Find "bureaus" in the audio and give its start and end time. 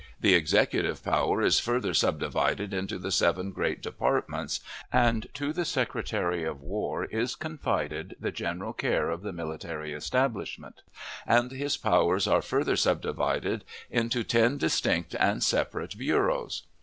15.95-16.63